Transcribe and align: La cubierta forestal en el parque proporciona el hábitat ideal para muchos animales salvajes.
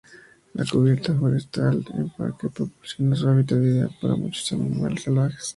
La 0.55 0.65
cubierta 0.65 1.13
forestal 1.13 1.85
en 1.93 2.01
el 2.05 2.11
parque 2.17 2.49
proporciona 2.49 3.15
el 3.15 3.27
hábitat 3.27 3.59
ideal 3.59 3.95
para 4.01 4.15
muchos 4.15 4.51
animales 4.51 5.03
salvajes. 5.03 5.49